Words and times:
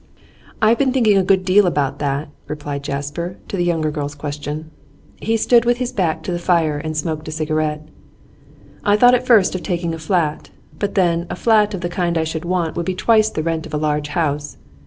'I 0.63 0.69
have 0.69 0.77
been 0.79 0.91
thinking 0.91 1.15
a 1.15 1.21
good 1.23 1.45
deal 1.45 1.67
about 1.67 1.99
that,' 1.99 2.29
replied 2.47 2.81
Jasper 2.81 3.37
to 3.47 3.55
the 3.55 3.63
younger 3.63 3.91
girl's 3.91 4.15
question. 4.15 4.71
He 5.17 5.37
stood 5.37 5.63
with 5.63 5.77
his 5.77 5.91
back 5.91 6.23
to 6.23 6.31
the 6.31 6.39
fire 6.39 6.79
and 6.79 6.97
smoked 6.97 7.27
a 7.27 7.31
cigarette. 7.31 7.87
'I 8.83 8.97
thought 8.97 9.13
at 9.13 9.27
first 9.27 9.53
of 9.53 9.61
taking 9.61 9.93
a 9.93 9.99
flat; 9.99 10.49
but 10.79 10.95
then 10.95 11.27
a 11.29 11.35
flat 11.35 11.75
of 11.75 11.81
the 11.81 11.87
kind 11.87 12.17
I 12.17 12.23
should 12.23 12.45
want 12.45 12.75
would 12.75 12.85
be 12.87 12.95
twice 12.95 13.29
the 13.29 13.43
rent 13.43 13.67
of 13.67 13.75
a 13.75 13.77
large 13.77 14.07
house. 14.07 14.57